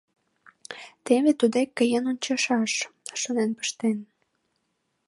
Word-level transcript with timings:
Теве 1.05 1.31
туддек 1.39 1.69
каен 1.77 2.03
ончышаш,— 2.11 2.73
шонен 3.21 3.49
пыштен... 3.57 3.97